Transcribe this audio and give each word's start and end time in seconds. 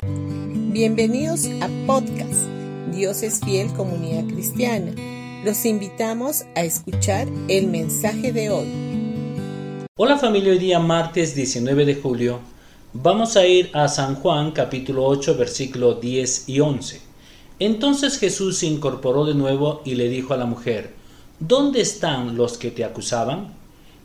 Bienvenidos 0.00 1.46
a 1.60 1.68
podcast 1.84 2.46
Dios 2.92 3.24
es 3.24 3.40
fiel 3.40 3.72
comunidad 3.72 4.28
cristiana. 4.32 4.92
Los 5.44 5.66
invitamos 5.66 6.44
a 6.54 6.62
escuchar 6.62 7.26
el 7.48 7.66
mensaje 7.66 8.32
de 8.32 8.48
hoy. 8.50 9.88
Hola 9.96 10.16
familia, 10.16 10.52
hoy 10.52 10.60
día 10.60 10.78
martes 10.78 11.34
19 11.34 11.84
de 11.84 11.96
julio 11.96 12.38
vamos 12.92 13.36
a 13.36 13.44
ir 13.44 13.70
a 13.72 13.88
San 13.88 14.14
Juan 14.14 14.52
capítulo 14.52 15.04
8 15.04 15.36
versículo 15.36 15.94
10 15.94 16.48
y 16.48 16.60
11. 16.60 17.00
Entonces 17.58 18.18
Jesús 18.18 18.58
se 18.58 18.66
incorporó 18.66 19.24
de 19.24 19.34
nuevo 19.34 19.82
y 19.84 19.96
le 19.96 20.08
dijo 20.08 20.32
a 20.32 20.36
la 20.36 20.46
mujer, 20.46 20.94
¿Dónde 21.40 21.80
están 21.80 22.36
los 22.36 22.56
que 22.56 22.70
te 22.70 22.84
acusaban? 22.84 23.52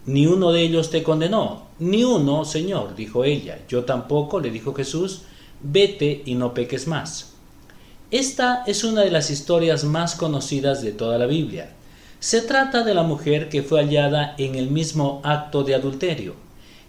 Ni 0.08 0.26
uno 0.26 0.52
de 0.52 0.64
ellos 0.64 0.90
te 0.90 1.04
condenó. 1.04 1.68
Ni 1.78 2.04
uno, 2.04 2.46
Señor, 2.46 2.96
dijo 2.96 3.24
ella. 3.24 3.60
Yo 3.70 3.86
tampoco, 3.86 4.40
le 4.40 4.50
dijo 4.50 4.74
Jesús, 4.74 5.22
vete 5.64 6.22
y 6.26 6.36
no 6.36 6.54
peques 6.54 6.88
más. 6.88 7.34
Esta 8.12 8.64
es 8.68 8.84
una 8.84 9.02
de 9.02 9.10
las 9.10 9.32
historias 9.32 9.84
más 9.84 10.16
conocidas 10.16 10.84
de 10.84 10.92
toda 10.92 11.18
la 11.18 11.26
Biblia. 11.26 11.74
Se 12.20 12.42
trata 12.42 12.84
de 12.84 12.94
la 12.94 13.04
mujer 13.04 13.50
que 13.50 13.64
fue 13.64 13.82
hallada 13.82 14.36
en 14.38 14.56
el 14.56 14.70
mismo 14.70 15.20
acto 15.24 15.64
de 15.64 15.74
adulterio. 15.74 16.36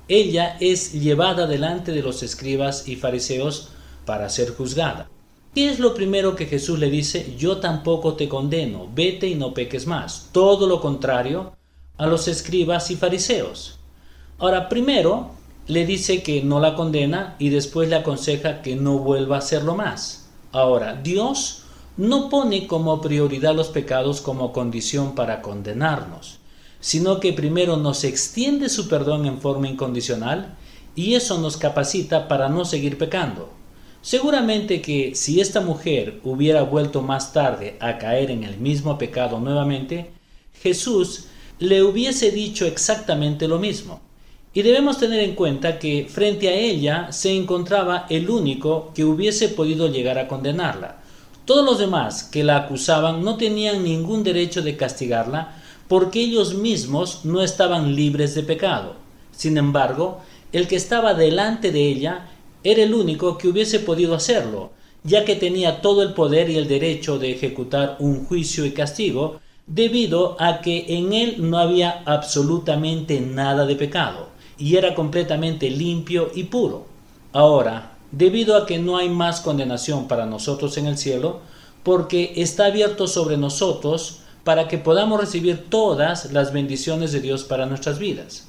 Ella 0.06 0.56
es 0.60 0.92
llevada 0.92 1.46
delante 1.46 1.92
de 1.92 2.02
los 2.02 2.22
escribas 2.22 2.86
y 2.86 2.96
fariseos 2.96 3.70
para 4.04 4.28
ser 4.28 4.54
juzgada. 4.54 5.08
¿Qué 5.54 5.70
es 5.70 5.78
lo 5.78 5.94
primero 5.94 6.36
que 6.36 6.46
Jesús 6.46 6.78
le 6.78 6.90
dice? 6.90 7.34
Yo 7.38 7.58
tampoco 7.58 8.14
te 8.14 8.28
condeno, 8.28 8.88
vete 8.94 9.28
y 9.28 9.34
no 9.34 9.54
peques 9.54 9.86
más. 9.86 10.28
Todo 10.30 10.66
lo 10.66 10.80
contrario 10.80 11.56
a 11.96 12.06
los 12.06 12.28
escribas 12.28 12.90
y 12.90 12.96
fariseos. 12.96 13.78
Ahora, 14.38 14.68
primero 14.68 15.30
le 15.66 15.86
dice 15.86 16.22
que 16.22 16.42
no 16.42 16.60
la 16.60 16.74
condena 16.74 17.36
y 17.38 17.48
después 17.48 17.88
le 17.88 17.96
aconseja 17.96 18.60
que 18.60 18.76
no 18.76 18.98
vuelva 18.98 19.36
a 19.36 19.38
hacerlo 19.38 19.74
más. 19.74 20.28
Ahora, 20.52 20.94
Dios 20.94 21.62
no 21.96 22.28
pone 22.28 22.66
como 22.66 23.00
prioridad 23.00 23.54
los 23.54 23.68
pecados 23.68 24.20
como 24.20 24.52
condición 24.52 25.14
para 25.14 25.40
condenarnos, 25.40 26.38
sino 26.80 27.18
que 27.18 27.32
primero 27.32 27.76
nos 27.76 28.04
extiende 28.04 28.68
su 28.68 28.88
perdón 28.88 29.26
en 29.26 29.40
forma 29.40 29.68
incondicional 29.68 30.56
y 30.94 31.14
eso 31.14 31.38
nos 31.38 31.56
capacita 31.56 32.28
para 32.28 32.48
no 32.48 32.64
seguir 32.64 32.98
pecando. 32.98 33.50
Seguramente 34.02 34.82
que 34.82 35.14
si 35.14 35.40
esta 35.40 35.62
mujer 35.62 36.20
hubiera 36.24 36.62
vuelto 36.62 37.00
más 37.00 37.32
tarde 37.32 37.78
a 37.80 37.96
caer 37.96 38.30
en 38.30 38.44
el 38.44 38.58
mismo 38.58 38.98
pecado 38.98 39.40
nuevamente, 39.40 40.10
Jesús 40.62 41.26
le 41.58 41.82
hubiese 41.82 42.30
dicho 42.30 42.66
exactamente 42.66 43.48
lo 43.48 43.58
mismo. 43.58 44.00
Y 44.56 44.62
debemos 44.62 44.98
tener 44.98 45.18
en 45.18 45.34
cuenta 45.34 45.80
que 45.80 46.06
frente 46.08 46.48
a 46.48 46.54
ella 46.54 47.10
se 47.10 47.36
encontraba 47.36 48.06
el 48.08 48.30
único 48.30 48.92
que 48.94 49.04
hubiese 49.04 49.48
podido 49.48 49.88
llegar 49.88 50.16
a 50.16 50.28
condenarla. 50.28 51.02
Todos 51.44 51.66
los 51.66 51.78
demás 51.80 52.22
que 52.22 52.44
la 52.44 52.58
acusaban 52.58 53.24
no 53.24 53.36
tenían 53.36 53.82
ningún 53.82 54.22
derecho 54.22 54.62
de 54.62 54.76
castigarla 54.76 55.56
porque 55.88 56.20
ellos 56.20 56.54
mismos 56.54 57.24
no 57.24 57.42
estaban 57.42 57.96
libres 57.96 58.36
de 58.36 58.44
pecado. 58.44 58.94
Sin 59.32 59.58
embargo, 59.58 60.20
el 60.52 60.68
que 60.68 60.76
estaba 60.76 61.14
delante 61.14 61.72
de 61.72 61.88
ella 61.88 62.28
era 62.62 62.84
el 62.84 62.94
único 62.94 63.36
que 63.36 63.48
hubiese 63.48 63.80
podido 63.80 64.14
hacerlo, 64.14 64.70
ya 65.02 65.24
que 65.24 65.34
tenía 65.34 65.80
todo 65.82 66.02
el 66.04 66.14
poder 66.14 66.48
y 66.48 66.56
el 66.56 66.68
derecho 66.68 67.18
de 67.18 67.32
ejecutar 67.32 67.96
un 67.98 68.24
juicio 68.24 68.64
y 68.64 68.70
castigo, 68.70 69.40
debido 69.66 70.36
a 70.38 70.60
que 70.60 70.86
en 70.96 71.12
él 71.12 71.36
no 71.38 71.58
había 71.58 72.02
absolutamente 72.06 73.20
nada 73.20 73.66
de 73.66 73.74
pecado, 73.74 74.28
y 74.64 74.78
era 74.78 74.94
completamente 74.94 75.68
limpio 75.68 76.30
y 76.34 76.44
puro. 76.44 76.86
Ahora, 77.34 77.98
debido 78.12 78.56
a 78.56 78.64
que 78.64 78.78
no 78.78 78.96
hay 78.96 79.10
más 79.10 79.42
condenación 79.42 80.08
para 80.08 80.24
nosotros 80.24 80.78
en 80.78 80.86
el 80.86 80.96
cielo, 80.96 81.40
porque 81.82 82.32
está 82.36 82.64
abierto 82.64 83.06
sobre 83.06 83.36
nosotros 83.36 84.20
para 84.42 84.66
que 84.66 84.78
podamos 84.78 85.20
recibir 85.20 85.66
todas 85.68 86.32
las 86.32 86.54
bendiciones 86.54 87.12
de 87.12 87.20
Dios 87.20 87.44
para 87.44 87.66
nuestras 87.66 87.98
vidas. 87.98 88.48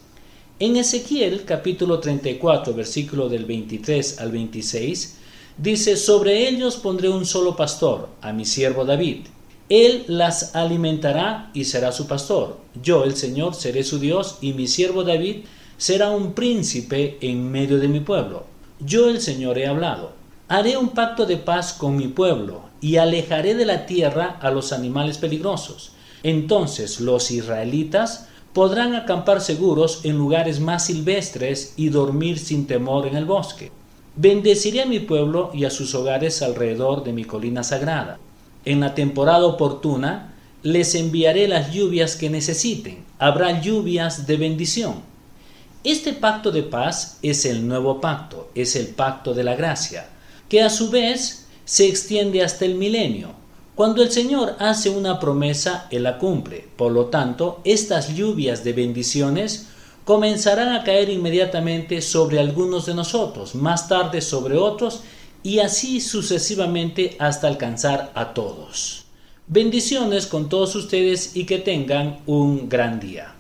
En 0.57 0.77
Ezequiel 0.77 1.43
capítulo 1.43 1.99
34 1.99 2.73
versículo 2.73 3.27
del 3.27 3.43
23 3.43 4.21
al 4.21 4.31
26 4.31 5.17
dice, 5.57 5.97
sobre 5.97 6.47
ellos 6.47 6.77
pondré 6.77 7.09
un 7.09 7.25
solo 7.25 7.57
pastor, 7.57 8.07
a 8.21 8.31
mi 8.31 8.45
siervo 8.45 8.85
David. 8.85 9.25
Él 9.67 10.05
las 10.07 10.55
alimentará 10.55 11.51
y 11.53 11.65
será 11.65 11.91
su 11.91 12.07
pastor. 12.07 12.57
Yo, 12.81 13.03
el 13.03 13.17
Señor, 13.17 13.53
seré 13.53 13.83
su 13.83 13.99
Dios 13.99 14.37
y 14.39 14.53
mi 14.53 14.67
siervo 14.69 15.03
David 15.03 15.43
será 15.77 16.11
un 16.11 16.33
príncipe 16.33 17.17
en 17.21 17.51
medio 17.51 17.79
de 17.79 17.87
mi 17.87 17.99
pueblo. 17.99 18.45
Yo, 18.79 19.09
el 19.09 19.21
Señor, 19.21 19.57
he 19.57 19.67
hablado. 19.67 20.13
Haré 20.47 20.77
un 20.77 20.89
pacto 20.89 21.25
de 21.25 21.37
paz 21.37 21.73
con 21.73 21.95
mi 21.95 22.07
pueblo 22.07 22.61
y 22.81 22.97
alejaré 22.97 23.55
de 23.55 23.65
la 23.65 23.85
tierra 23.85 24.37
a 24.41 24.51
los 24.51 24.71
animales 24.71 25.17
peligrosos. 25.17 25.93
Entonces 26.23 26.99
los 26.99 27.31
israelitas 27.31 28.27
podrán 28.53 28.95
acampar 28.95 29.41
seguros 29.41 30.01
en 30.03 30.17
lugares 30.17 30.59
más 30.59 30.85
silvestres 30.85 31.73
y 31.77 31.89
dormir 31.89 32.39
sin 32.39 32.67
temor 32.67 33.07
en 33.07 33.15
el 33.15 33.25
bosque. 33.25 33.71
Bendeciré 34.15 34.81
a 34.81 34.85
mi 34.85 34.99
pueblo 34.99 35.51
y 35.53 35.65
a 35.65 35.69
sus 35.69 35.93
hogares 35.93 36.41
alrededor 36.41 37.03
de 37.03 37.11
mi 37.11 37.25
colina 37.25 37.63
sagrada. 37.63 38.17
En 38.63 38.79
la 38.79 38.95
temporada 38.95 39.45
oportuna 39.45 40.33
les 40.63 40.95
enviaré 40.95 41.47
las 41.47 41.73
lluvias 41.73 42.15
que 42.15 42.29
necesiten. 42.29 43.03
Habrá 43.19 43.61
lluvias 43.61 44.25
de 44.25 44.37
bendición. 44.37 45.14
Este 45.85 46.11
pacto 46.11 46.51
de 46.51 46.63
paz 46.63 47.19
es 47.21 47.45
el 47.45 47.65
nuevo 47.65 48.01
pacto, 48.01 48.49
es 48.55 48.75
el 48.75 48.87
pacto 48.87 49.33
de 49.33 49.43
la 49.43 49.55
gracia, 49.55 50.09
que 50.49 50.61
a 50.61 50.69
su 50.69 50.89
vez 50.89 51.45
se 51.63 51.87
extiende 51.87 52.43
hasta 52.43 52.65
el 52.65 52.75
milenio 52.75 53.45
cuando 53.75 54.01
el 54.01 54.09
Señor 54.09 54.55
hace 54.59 54.89
una 54.89 55.19
promesa, 55.19 55.87
Él 55.91 56.03
la 56.03 56.17
cumple. 56.17 56.65
Por 56.77 56.93
lo 56.93 57.07
tanto, 57.07 57.59
estas 57.65 58.15
lluvias 58.15 58.63
de 58.63 58.71
bendiciones 58.71 59.67
comenzarán 60.05 60.69
a 60.69 60.83
caer 60.85 61.09
inmediatamente 61.09 62.01
sobre 62.01 62.39
algunos 62.39 62.85
de 62.85 62.93
nosotros, 62.93 63.53
más 63.53 63.89
tarde 63.89 64.21
sobre 64.21 64.57
otros, 64.57 65.01
y 65.43 65.59
así 65.59 65.99
sucesivamente 65.99 67.17
hasta 67.19 67.47
alcanzar 67.47 68.11
a 68.15 68.33
todos. 68.33 69.05
Bendiciones 69.45 70.25
con 70.25 70.47
todos 70.47 70.73
ustedes 70.75 71.35
y 71.35 71.45
que 71.45 71.59
tengan 71.59 72.21
un 72.25 72.69
gran 72.69 72.99
día. 72.99 73.34